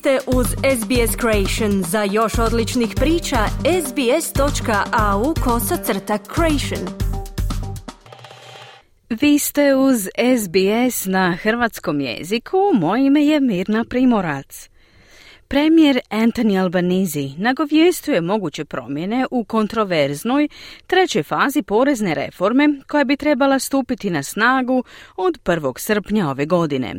[0.00, 1.82] ste uz SBS Creation.
[1.82, 3.36] Za još odličnih priča,
[3.86, 6.88] sbs.au kosacrta creation.
[9.08, 10.08] Vi ste uz
[10.38, 12.56] SBS na hrvatskom jeziku.
[12.74, 14.68] Moje ime je Mirna Primorac.
[15.48, 20.48] Premijer Anthony Albanese nagovijestuje moguće promjene u kontroverznoj
[20.86, 24.84] trećoj fazi porezne reforme koja bi trebala stupiti na snagu
[25.16, 25.78] od 1.
[25.78, 26.94] srpnja ove godine.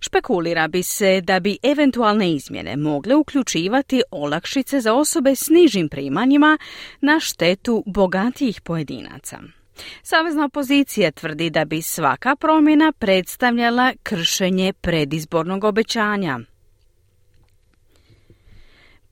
[0.00, 6.58] Špekulira bi se da bi eventualne izmjene mogle uključivati olakšice za osobe s nižim primanjima
[7.00, 9.38] na štetu bogatijih pojedinaca.
[10.02, 16.38] Savezna opozicija tvrdi da bi svaka promjena predstavljala kršenje predizbornog obećanja.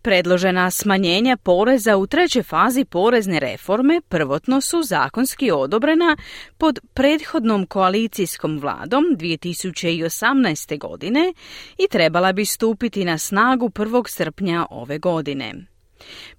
[0.06, 6.16] Predložena smanjenja poreza u trećoj fazi porezne reforme prvotno su zakonski odobrena
[6.58, 10.78] pod prethodnom koalicijskom vladom 2018.
[10.78, 11.32] godine
[11.78, 14.08] i trebala bi stupiti na snagu 1.
[14.08, 15.54] srpnja ove godine.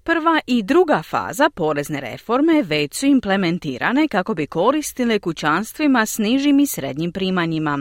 [0.02, 6.60] Prva i druga faza porezne reforme već su implementirane kako bi koristile kućanstvima s nižim
[6.60, 7.78] i srednjim primanjima.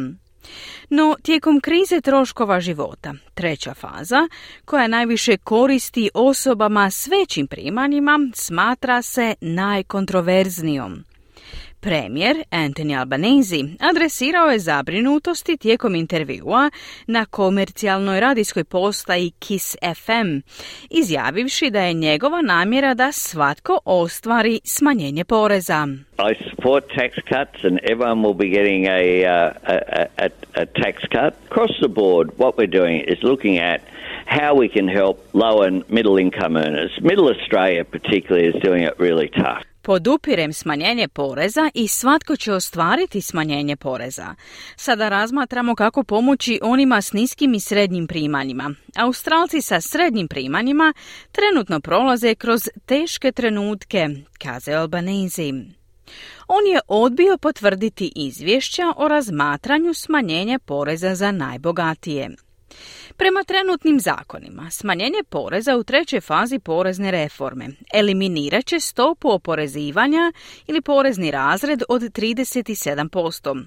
[0.90, 4.28] No, tijekom krize troškova života, treća faza,
[4.66, 11.07] koja najviše koristi osobama s većim primanjima, smatra se najkontroverznijom.
[11.88, 16.70] Premijer Anthony Albanese adresirao je zabrinutosti tijekom intervjua
[17.08, 20.38] na komercijalnoj radijskoj postaji Kiss FM,
[20.90, 25.88] izjavivši da je njegova namjera da svatko ostvari smanjenje poreza.
[26.32, 30.30] I support tax cuts and everyone will be getting a, uh, a, a,
[30.62, 31.34] a tax cut.
[31.52, 33.82] Across the board, what we're doing is looking at
[34.26, 36.92] how we can help low and middle income earners.
[37.02, 39.67] Middle Australia particularly is doing it really tough.
[39.88, 44.36] Podupirem smanjenje poreza i svatko će ostvariti smanjenje poreza.
[44.76, 48.74] Sada razmatramo kako pomoći onima s niskim i srednjim primanjima.
[48.96, 50.94] Australci sa srednjim primanjima
[51.32, 54.10] trenutno prolaze kroz teške trenutke,
[54.44, 55.52] kaze Albanese.
[56.48, 62.30] On je odbio potvrditi izvješća o razmatranju smanjenja poreza za najbogatije.
[63.18, 70.32] Prema trenutnim zakonima, smanjenje poreza u trećoj fazi porezne reforme eliminirat će stopu oporezivanja
[70.68, 73.66] ili porezni razred od 37%,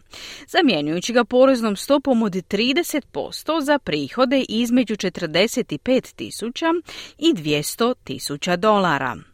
[0.49, 6.83] zamjenjujući ga poreznom stopom od 30% za prihode između 45.000
[7.19, 9.30] i 200.000 dolara.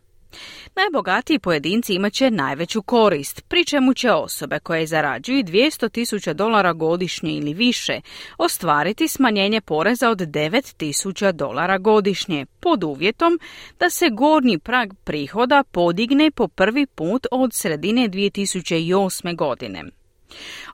[0.76, 6.72] Najbogatiji pojedinci imat će najveću korist, pri čemu će osobe koje zarađuju 200 tisuća dolara
[6.72, 8.00] godišnje ili više
[8.38, 13.40] ostvariti smanjenje poreza od 9 tisuća dolara godišnje, pod uvjetom
[13.80, 19.36] da se gornji prag prihoda podigne po prvi put od sredine 2008.
[19.36, 19.84] godine.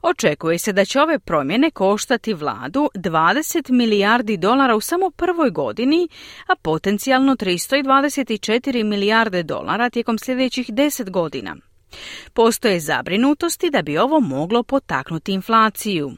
[0.01, 6.07] Očekuje se da će ove promjene koštati vladu 20 milijardi dolara u samo prvoj godini,
[6.47, 11.55] a potencijalno 324 milijarde dolara tijekom sljedećih 10 godina.
[12.33, 16.11] Postoje zabrinutosti da bi ovo moglo potaknuti inflaciju.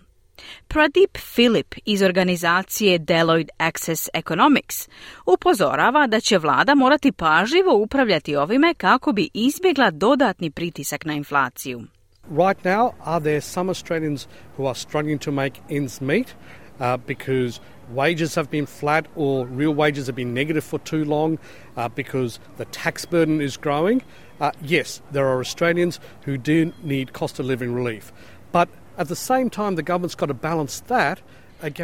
[0.67, 4.89] Pradip Philip iz organizacije Deloitte Access Economics
[5.25, 11.83] upozorava da će vlada morati pažljivo upravljati ovime kako bi izbjegla dodatni pritisak na inflaciju.
[12.29, 14.27] Right now, are there some Australians
[14.57, 16.33] who are struggling to make ends meet
[16.79, 17.59] uh, because
[17.91, 21.37] wages have been flat or real wages have been negative for too long
[21.77, 24.01] uh, because the tax burden is growing?
[24.39, 28.11] Uh, yes, there are Australians who do need cost of living relief.
[28.51, 31.21] But at the same time, the government's got to balance that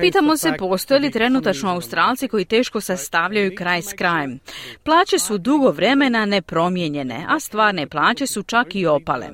[0.02, 4.40] Pitamo se postoje li trenutačno Australci koji teško sastavljaju kraj s krajem.
[4.84, 9.30] Plaće su dugo vremena nepromijenjene, a stvarne plaće su čak i opale.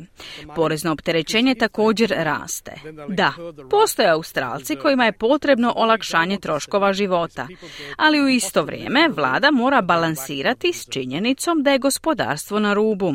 [0.56, 2.72] Porezno opterećenje također raste.
[3.08, 3.34] Da,
[3.70, 7.48] postoje Australci kojima je potrebno olakšanje troškova života,
[7.96, 13.14] ali u isto vrijeme vlada mora balansirati s činjenicom da je gospodarstvo na rubu.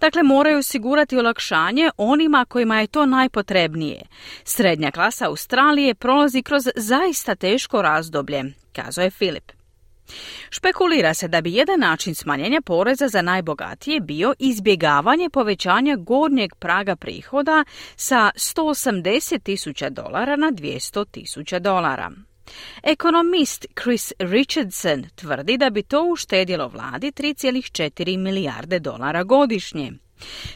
[0.00, 4.02] Dakle, moraju osigurati olakšanje onima kojima je to najpotrebnije.
[4.44, 9.52] Srednja klasa Australije prolazi kroz kroz zaista teško razdoblje, kazao je Filip.
[10.50, 16.96] Špekulira se da bi jedan način smanjenja poreza za najbogatije bio izbjegavanje povećanja gornjeg praga
[16.96, 17.64] prihoda
[17.96, 22.10] sa 180 tisuća dolara na 200 tisuća dolara.
[22.82, 29.92] Ekonomist Chris Richardson tvrdi da bi to uštedjelo vladi 3,4 milijarde dolara godišnje.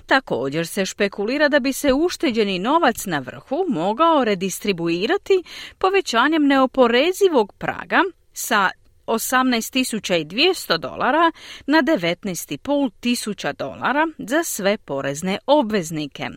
[0.06, 5.42] Također se špekulira da bi se ušteđeni novac na vrhu mogao redistribuirati
[5.78, 8.02] povećanjem neoporezivog praga
[8.32, 8.70] sa
[9.06, 11.32] 18.200 dolara
[11.66, 16.28] na 19.500 dolara za sve porezne obveznike.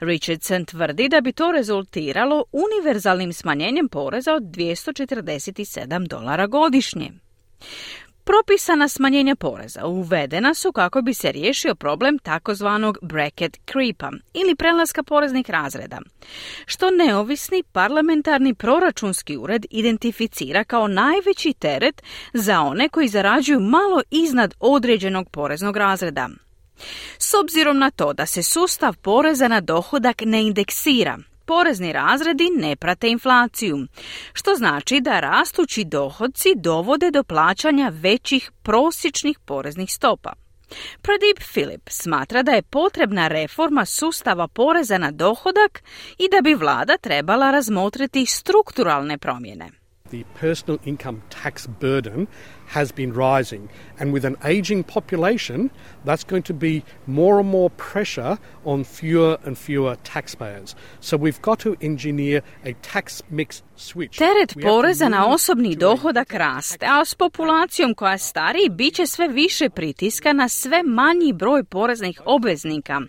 [0.00, 7.12] Richardson tvrdi da bi to rezultiralo univerzalnim smanjenjem poreza od 247 dolara godišnje.
[8.28, 15.02] Propisana smanjenja poreza uvedena su kako bi se riješio problem takozvanog bracket creepa ili prelaska
[15.02, 16.00] poreznih razreda,
[16.66, 22.02] što neovisni parlamentarni proračunski ured identificira kao najveći teret
[22.32, 26.28] za one koji zarađuju malo iznad određenog poreznog razreda.
[27.18, 31.18] S obzirom na to da se sustav poreza na dohodak ne indeksira,
[31.48, 33.86] porezni razredi ne prate inflaciju,
[34.32, 40.32] što znači da rastući dohodci dovode do plaćanja većih prosječnih poreznih stopa.
[41.02, 45.82] Pradip Philip smatra da je potrebna reforma sustava poreza na dohodak
[46.18, 49.70] i da bi vlada trebala razmotriti strukturalne promjene.
[50.10, 52.26] The personal income tax burden
[52.68, 53.68] has been rising.
[53.98, 55.70] And with an aging population,
[56.04, 60.74] that's going to be more and more pressure on fewer and fewer taxpayers.
[61.00, 64.18] So we've got to engineer a tax mix switch.
[64.18, 69.70] Teret poreza na osobni dohodak raste, a s populacijom koja stari bit će sve više
[69.70, 73.00] pritiska na sve manji broj poreznih obveznika.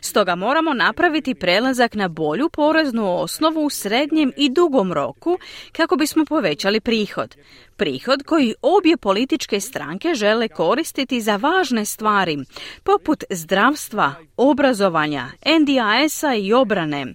[0.00, 5.38] Stoga moramo napraviti prelazak na bolju poreznu osnovu u srednjem i dugom roku
[5.72, 7.36] kako bismo povećali prihod
[7.80, 12.38] prihod koji obje političke stranke žele koristiti za važne stvari,
[12.82, 15.26] poput zdravstva, obrazovanja,
[15.60, 17.06] NDIS-a i obrane.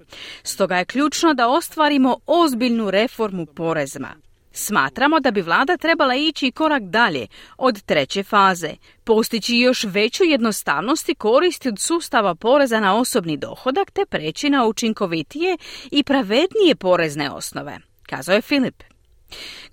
[0.43, 4.25] Stoga je ključno da ostvarimo ozbiljnu reformu porezma.
[4.57, 7.27] Smatramo da bi vlada trebala ići korak dalje
[7.57, 8.69] od treće faze,
[9.03, 14.65] postići još veću jednostavnost i koristi od sustava poreza na osobni dohodak te preći na
[14.65, 15.57] učinkovitije
[15.91, 18.94] i pravednije porezne osnove, kazao je Filip.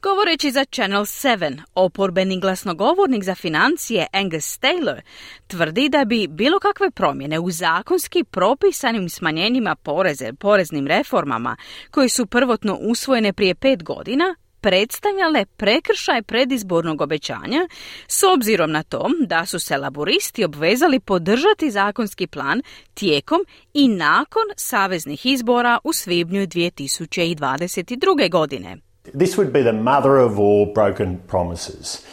[0.03, 5.00] Govoreći za Channel 7, oporbeni glasnogovornik za financije Angus Taylor
[5.47, 11.56] tvrdi da bi bilo kakve promjene u zakonski propisanim smanjenjima poreze, poreznim reformama
[11.91, 17.69] koje su prvotno usvojene prije pet godina predstavljale prekršaj predizbornog obećanja
[18.08, 22.62] s obzirom na to da su se laboristi obvezali podržati zakonski plan
[22.94, 23.41] tijekom
[23.75, 28.31] i nakon saveznih izbora u svibnju 2022.
[28.31, 28.92] godine.
[29.05, 32.07] This would be the mother of all broken promises.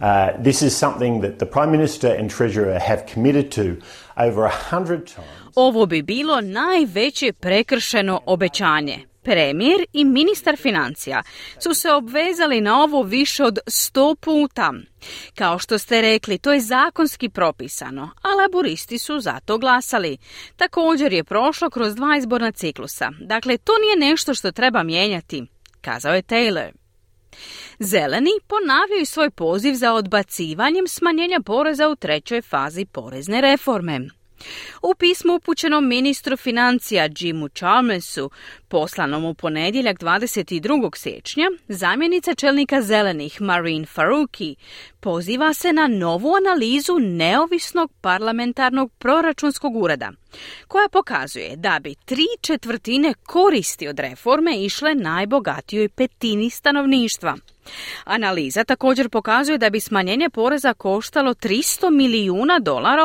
[0.00, 3.76] Uh, this is something that the Prime Minister and Treasurer have committed to
[4.16, 5.28] over a hundred times.
[5.54, 8.98] Ovo bi bilo najveće prekršeno obećanje.
[9.22, 11.22] Premijer i ministar financija
[11.58, 14.72] su se obvezali na ovo više od sto puta.
[15.34, 20.18] Kao što ste rekli, to je zakonski propisano, a laboristi su za to glasali.
[20.56, 23.10] Također je prošlo kroz dva izborna ciklusa.
[23.20, 25.46] Dakle, to nije nešto što treba mijenjati
[25.86, 26.70] kazao je Taylor.
[27.78, 34.00] Zeleni ponavljaju svoj poziv za odbacivanjem smanjenja poreza u trećoj fazi porezne reforme.
[34.82, 38.30] U pismu upućenom ministru financija Jimu Chalmersu,
[38.68, 40.96] poslanom u ponedjeljak 22.
[40.96, 44.56] siječnja, zamjenica čelnika zelenih Marine Faruki
[45.00, 50.12] poziva se na novu analizu neovisnog parlamentarnog proračunskog ureda,
[50.68, 57.36] koja pokazuje da bi tri četvrtine koristi od reforme išle najbogatijoj petini stanovništva.
[58.04, 63.02] Analiza također pokazuje da bi smanjenje poreza koštalo 300 milijuna dolara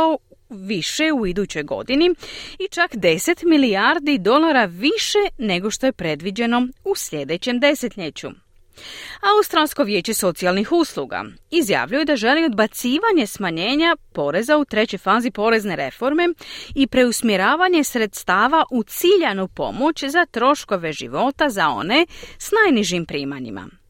[0.51, 2.15] više u idućoj godini
[2.59, 8.29] i čak 10 milijardi dolara više nego što je predviđeno u sljedećem desetljeću.
[9.37, 16.29] Australsko vijeće socijalnih usluga izjavljuje da želi odbacivanje smanjenja poreza u trećoj fazi porezne reforme
[16.75, 22.05] i preusmjeravanje sredstava u ciljanu pomoć za troškove života za one
[22.37, 23.80] s najnižim primanjima.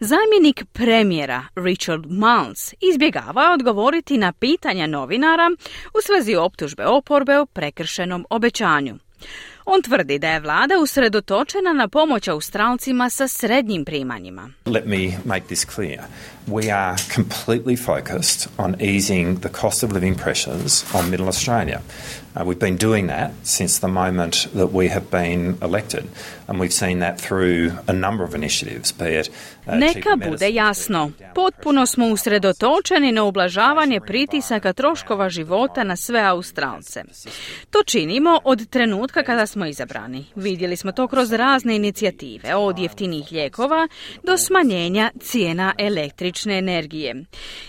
[0.00, 5.50] Zamjenik premijera Richard Mullins izbjegava odgovoriti na pitanja novinara
[5.86, 8.98] u svezi optužbe oporbe o prekršenom obećanju.
[9.66, 14.50] On tvrdi da je vlada usredotočena na pomoć Australcima sa srednjim primanjima.
[14.66, 16.00] Let me make this clear.
[16.46, 21.80] We are completely focused on easing the cost of living pressures on middle Australia.
[22.36, 26.04] Uh, we've been doing that since the moment that we have been elected,
[26.48, 29.30] and we've seen that through a number of initiatives, be it
[29.66, 37.04] uh, Neka bude jasno, potpuno smo usredotočeni na ublažavanje pritisaka troškova života na sve Australce.
[37.70, 40.24] To činimo od trenutka kada smo izabrani.
[40.34, 43.88] Vidjeli smo to kroz razne inicijative, od jeftinih lijekova
[44.22, 47.24] do smanjenja cijena električne energije.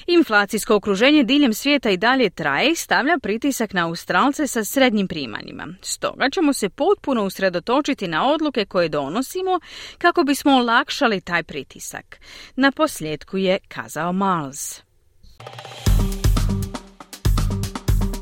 [0.07, 5.67] Inflacijsko okruženje diljem svijeta i dalje traje i stavlja pritisak na Australce sa srednjim primanjima.
[5.81, 9.59] Stoga ćemo se potpuno usredotočiti na odluke koje donosimo
[9.97, 12.19] kako bismo olakšali taj pritisak.
[12.55, 14.81] Na posljedku je kazao Miles.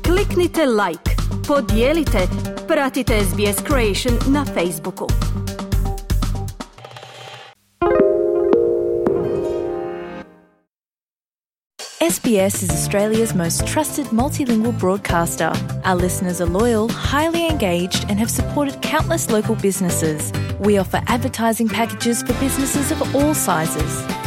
[0.06, 2.28] Kliknite like Podijelite,
[2.66, 5.06] pratite SBS Creation na Facebooku.
[12.00, 15.52] SBS is Australia's most trusted multilingual broadcaster.
[15.84, 20.32] Our listeners are loyal, highly engaged, and have supported countless local businesses.
[20.60, 24.23] We offer advertising packages for businesses of all sizes.